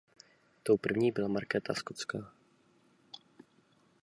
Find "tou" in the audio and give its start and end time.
0.63-0.77